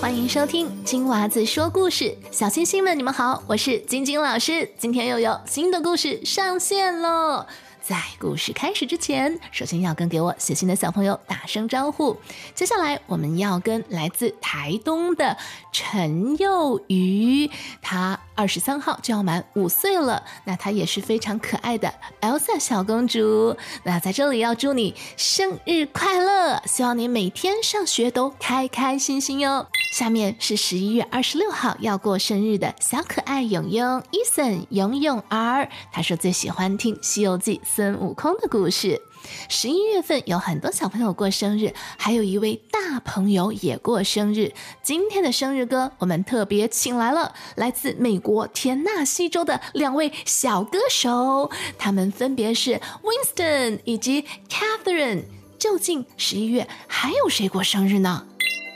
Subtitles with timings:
[0.00, 7.44] 欢迎收听金娃子说故事，小星星们，你们好，我是晶晶老师，今天又有新的故事上线喽。
[7.82, 12.16] 在故事开始之前，首先要跟给我写信的小朋友打声招呼。
[12.54, 15.36] 接下来我们要跟来自台东的
[15.72, 17.50] 陈幼瑜，
[17.82, 23.56] 他二十三号就要满五岁了，那她也是非常可爱的 Elsa 小公主。
[23.82, 29.66] 那在这里要祝你生日快乐，希望你每天上学都开开心心哟。
[29.92, 37.60] 下面是十一月二十六号要过生日的小可爱勇勇 Eason 勇勇儿，他说最喜欢听《西游记》。
[37.68, 39.02] 孙悟空的故事。
[39.48, 44.52] 十一月份有很多小朋友过生日，还有一位大朋友也过生日。
[44.82, 55.24] 今天的生日歌，我们特别请来了来自美国田纳西州的两位小歌手，他们分别是 Winston 以及 Catherine。
[55.58, 58.24] 究竟十一月还有谁过生日呢？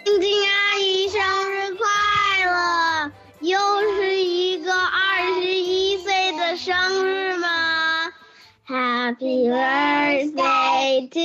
[0.05, 1.21] 晶晶阿姨生
[1.53, 1.87] 日快
[2.45, 3.13] 乐！
[3.41, 3.59] 又
[3.97, 7.32] 是一个二十一岁的生日
[9.22, 11.20] ？Happy birthday to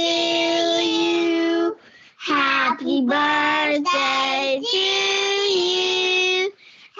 [0.85, 1.75] you.
[2.19, 4.77] Happy birthday to
[5.57, 6.53] you.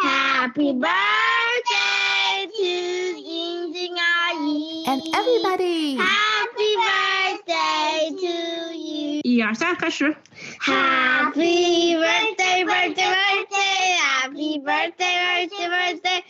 [0.03, 2.73] Happy birthday to
[3.21, 4.89] Yingjing Ayi.
[4.89, 5.97] And everybody.
[5.97, 9.21] Happy birthday to you.
[9.25, 10.17] 一二三，开始。
[10.59, 13.99] Happy birthday, birthday, birthday.
[14.01, 16.25] Happy birthday, birthday, birthday.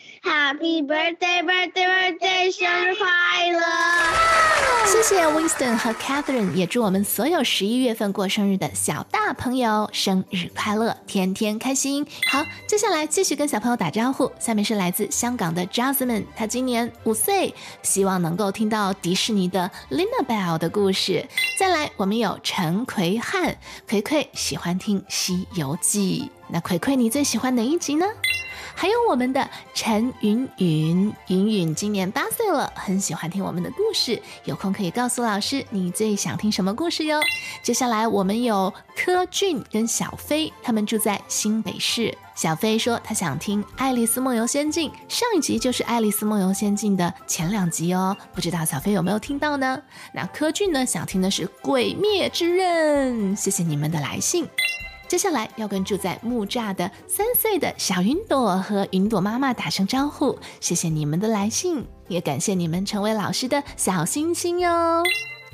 [0.47, 2.49] Happy birthday, birthday, birthday.
[2.49, 3.05] 生日快
[3.51, 3.59] 乐！
[4.85, 12.07] 谢谢 Winston 和 Catherine，也祝我们所有十一月份过生日的小大朋友生日快乐，天天开心。
[12.31, 14.31] 好，接下来继续跟小朋友打招呼。
[14.39, 17.53] 下面是来自香港的 Jasmine，他今年五岁，
[17.83, 21.27] 希望能够听到迪士尼的 Lina Bell 的故事。
[21.59, 28.05] 再来，我们有陈奎汉，奎奎喜欢听《西游记》，那奎奎你最喜欢哪一集呢？
[28.80, 37.20] 还有我们的陈云云，云云今年八岁了，很喜欢听我们的故事，有空可以告诉老师你最想听什么故事哟。
[37.64, 42.16] 接下来我们有柯俊跟小飞，他们住在新北市。
[42.36, 49.82] 小飞说他想听《爱丽丝梦游仙境》，上一集就是《爱丽丝梦游仙境》的前两集哦，不知道小飞有没有听到呢？
[50.14, 54.48] 那柯俊呢想听的是《鬼灭之刃》，谢谢你们的来信。
[55.07, 65.03] 接下来要跟住在木栅的三岁的小云朵和云朵妈妈打声招呼，谢谢你们的来信，也感谢你们成为老师的小星星哟。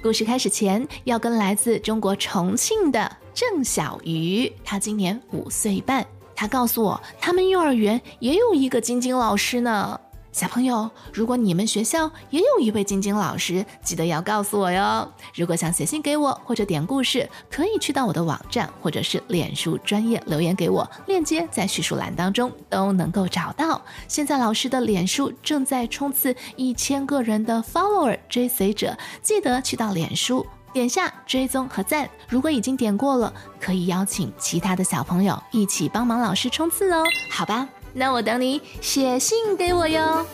[0.02, 6.04] 故事开始前，要跟来自中国重庆的郑小鱼，他今年五岁半，
[6.36, 10.00] 他告诉我，他们幼儿园也有一个晶晶老师呢。
[10.34, 15.08] 小朋友，如果你们学校也有一位晶晶老师，记得要告诉我哟。
[15.36, 23.80] 如果想写信给我或者点故事，可以去到我的网站或者是脸书专业留言给我，链接在叙述栏当中都能够找到。
[24.08, 32.10] 现在老师的脸书正在冲刺一千个人的 follower 追随者，记得去到脸书点下追踪和赞。
[32.28, 37.04] 如果已经点过了，可以邀请其他的小朋友一起帮忙老师冲刺哦。
[37.30, 37.70] 好吧。
[37.96, 40.26] 那我等你写信给我哟。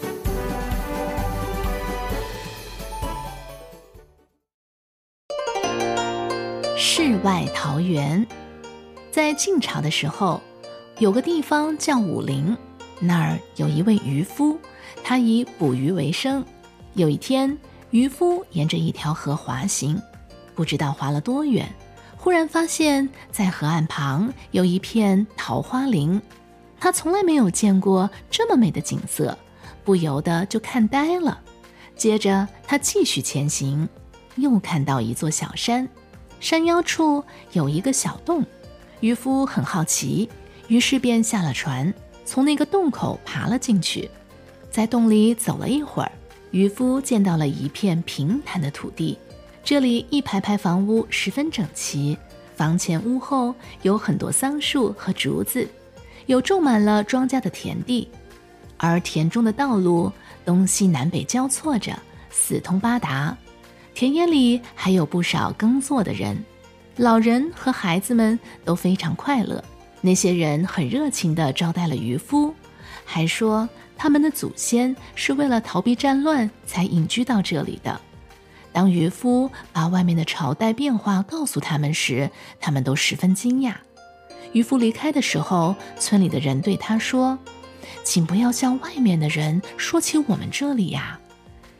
[6.78, 8.25] 世外桃源，
[9.12, 10.40] 在晋朝的时候，
[11.00, 12.58] 有个地方叫武陵，
[13.00, 14.58] 那儿有一位渔夫，
[15.03, 16.46] 他以捕鱼为生。
[16.94, 17.58] 有一天，
[17.92, 20.02] 渔夫沿着一条河滑行，
[20.56, 21.69] 不知道滑了多远，
[22.16, 26.22] 忽然发现，在河岸旁有一片桃花林。
[26.80, 29.38] 他从来没有见过这么美的景色，
[29.84, 31.40] 不由得就看呆了。
[31.96, 33.88] 接着他继续前行，
[34.38, 35.88] 又看到一座小山，
[36.40, 38.46] 山腰处有一个小洞。
[39.02, 40.30] 渔夫很好奇，
[40.68, 41.94] 于是便下了船，
[42.26, 44.10] 从那个洞口爬了进去。
[44.72, 46.12] 在洞里走了一会儿，
[46.52, 49.18] 渔夫见到了一片平坦的土地，
[49.64, 52.18] 这里一排排房屋十分整齐，
[52.56, 55.68] 房前屋后有很多桑树和竹子。
[56.30, 58.08] 有种满了庄稼的田地，
[58.78, 60.12] 而田中的道路
[60.46, 61.92] 东西南北交错着，
[62.30, 63.36] 四通八达。
[63.96, 66.38] 田野里还有不少耕作的人，
[66.98, 69.64] 老人和孩子们都非常快乐。
[70.02, 72.54] 那些人很热情地招待了渔夫，
[73.04, 73.68] 还说
[73.98, 78.00] 他们的祖先是为了逃避战乱才隐居到这里的。
[78.72, 82.30] 当渔夫把外面的朝代变化告诉他们时，
[82.60, 83.74] 他们都十分惊讶。
[84.51, 87.38] 渔夫离开的时候，村里的人对他说
[88.04, 91.19] ：“请不要向外面的人说起我们这里呀。”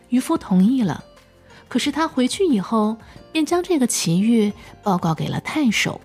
[0.10, 1.04] 渔夫同意了。
[1.68, 2.98] 可是他回去以后，
[3.32, 4.52] 便将这个奇遇
[4.82, 6.02] 报告给了太守。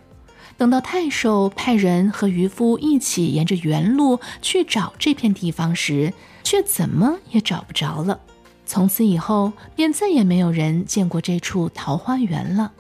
[0.57, 6.13] 等到太守派人和渔夫一起沿着原路去找这片地方时，
[6.43, 8.21] 却怎么也找不着了。
[8.67, 12.73] 从此以后，便再也没有人见过这处桃花源了。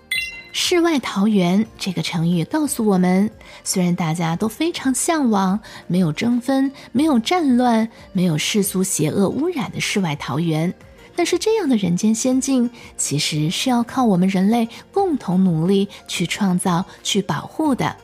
[0.56, 3.28] 世外桃源这个成语告诉我们，
[3.64, 5.58] 虽然大家都非常向往
[5.88, 10.72] 没有争纷、没有战乱、没有世俗邪恶污染的世外桃源，
[11.16, 17.96] 但是这样的人间仙境，其实是要靠我们人类共同努力去创造、去保护的。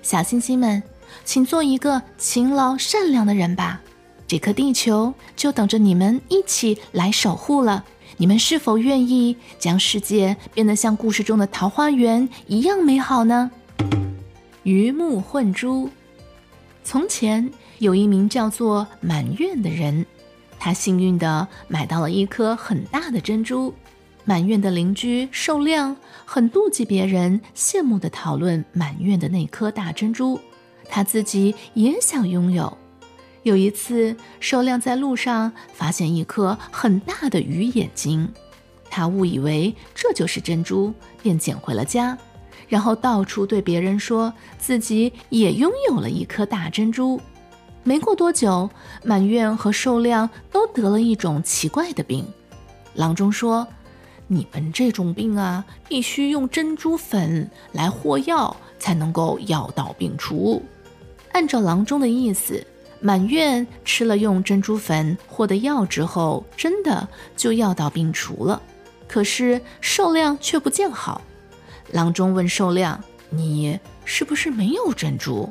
[0.00, 0.82] 小星星们，
[1.26, 3.82] 请做一个勤劳善良的人吧，
[4.26, 7.84] 这颗地球就等着你们一起来守护了。
[8.16, 13.50] 你们是否愿意将世界变得像故事中的桃花源一样美好呢？
[14.62, 15.88] 鱼目混珠。
[16.82, 20.04] 从前有一名叫做满月的人，
[20.58, 23.72] 他幸运地买到了一颗很大的珍珠。
[24.24, 25.96] 满月的邻居寿亮
[26.26, 30.38] 很妒忌别人，羡慕地讨论满月的那颗大珍珠，
[30.88, 32.76] 他自己也想拥有。
[33.48, 38.30] 有一次，寿亮在路上发现一颗很大的鱼眼睛，
[38.90, 40.92] 他误以为这就是珍珠，
[41.22, 42.16] 便捡回了家，
[42.68, 47.18] 然后到处对别人说自己也拥有了一颗大珍珠。
[47.84, 48.68] 没过多久，
[49.02, 52.22] 满院和寿亮都得了一种奇怪的病。
[52.96, 53.66] 郎中说
[54.28, 60.62] ：“你们这种病啊，必须用珍珠粉来和药，才能够药到病除。”
[61.32, 62.62] 按照郎中的意思。
[63.00, 68.60] 满院吃了用珍珠粉和的药之后，真的就药到病除了。
[69.06, 71.22] 可是寿亮却不见好。
[71.92, 75.50] 郎中问寿亮：“你是不是没有珍珠？”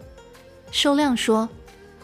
[0.72, 1.48] 寿亮说：“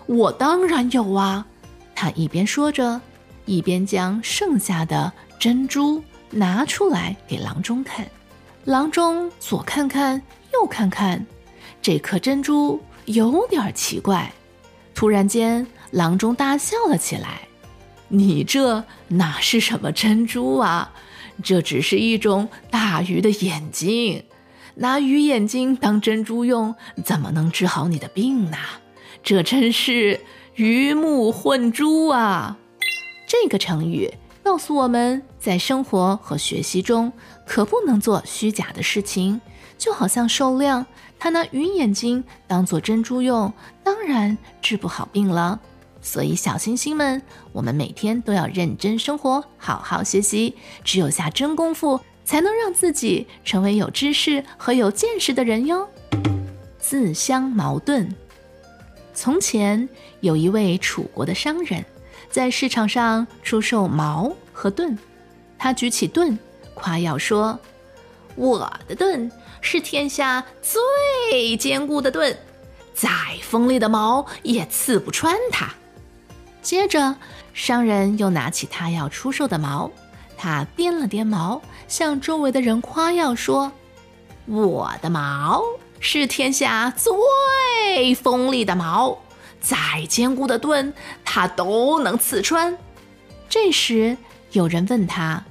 [0.07, 1.45] 我当然有啊！”
[1.93, 2.99] 他一边说着，
[3.45, 6.01] 一边将剩下的珍珠
[6.31, 8.07] 拿出来给郎中看。
[8.65, 10.19] 郎中左看看，
[10.53, 11.23] 右看看，
[11.81, 14.33] 这颗珍珠有点奇怪。
[14.95, 17.41] 突然间，郎中大笑了起来
[18.09, 20.93] ：“你这哪是什么珍珠啊？
[21.43, 24.23] 这只是一种大鱼的眼睛。
[24.75, 28.57] 拿鱼眼睛当珍珠用，怎么能治好你的病呢？
[29.23, 30.21] 这真是
[30.55, 32.57] 鱼目混珠啊！”
[33.27, 34.13] 这个成语
[34.43, 37.11] 告诉我们在生活和学习中，
[37.47, 39.41] 可不能做虚假的事情。
[39.75, 40.85] 就好像受量，
[41.23, 45.57] 他拿鱼眼睛当做珍珠用，当然治不好病了。
[46.01, 47.21] 所以小星星们，
[47.53, 50.53] 我们每天都要认真生活，好好学习。
[50.83, 55.87] 只有下真功夫，才能让自己成为有知识和有见识的人哟。
[56.77, 58.13] 自相矛盾。
[59.13, 59.87] 从前
[60.19, 61.85] 有一位楚国的商人，
[62.29, 64.97] 在市场上出售矛和盾。
[65.57, 66.37] 他举起盾，
[66.73, 67.57] 夸耀说
[68.35, 69.31] ：“我的盾。”
[69.65, 72.35] 是天下最坚固的盾，
[72.93, 73.09] 再
[73.41, 75.73] 锋利的矛也刺不穿它。
[76.61, 77.15] 接着，
[77.53, 79.89] 商人又拿起他要出售的矛，
[80.37, 83.71] 他掂了掂矛，向周围的人夸耀说
[84.45, 85.63] ：“我的矛
[85.99, 89.17] 是天下最锋利的矛，
[89.61, 90.93] 再坚固的盾
[91.23, 92.77] 它都能刺穿。”
[93.49, 94.17] 这时，
[94.51, 95.43] 有人问他：“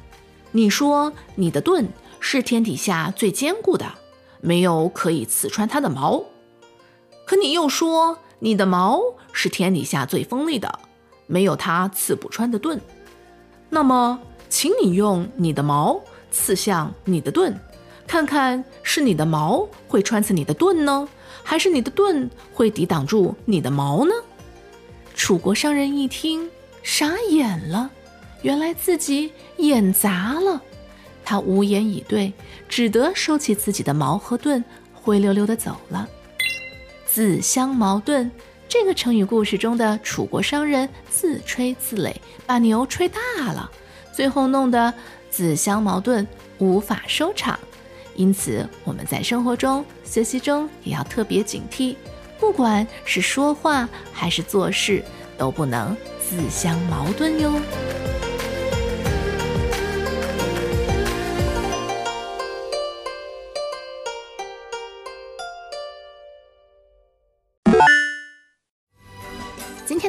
[0.53, 1.89] 你说你的盾
[2.21, 3.87] 是天底下最坚固的？”
[4.43, 6.23] 没有可以刺穿它的毛，
[7.25, 9.01] 可你又说你的毛
[9.33, 10.81] 是天底下最锋利的，
[11.29, 12.81] 没有它刺不穿的盾。
[13.71, 14.19] 那么，
[14.49, 16.01] 请你用你的毛
[16.33, 17.55] 刺向你的盾，
[18.07, 21.09] 看看是你的毛会穿刺你的盾呢，
[21.45, 24.13] 还是你的盾会抵挡住你的毛呢？
[25.15, 26.51] 楚国商人一听，
[26.83, 27.89] 傻眼了，
[28.43, 30.61] 原来自己眼砸了。
[31.25, 32.33] 他无言以对，
[32.69, 34.63] 只得收起自己的矛和盾，
[34.93, 36.09] 灰溜溜的走了。
[37.07, 38.31] 自相矛盾，
[38.69, 42.15] 这个成语故事中的楚国商人自吹自擂，
[42.47, 43.71] 把牛吹大了，
[44.13, 44.93] 最后弄得
[45.31, 46.27] 自相矛盾，
[46.59, 47.59] 无法收场。
[48.15, 51.97] 因此，我们在生活中、学习中也要特别警惕，
[52.39, 55.03] 不管是说话还是做事，
[55.39, 57.53] 都不能自相矛盾哟。